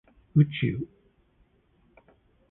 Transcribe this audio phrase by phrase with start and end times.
[0.33, 0.87] 宇宙